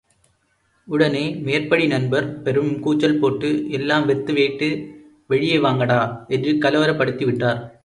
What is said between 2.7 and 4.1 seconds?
கூச்சல் போட்டு எல்லாம்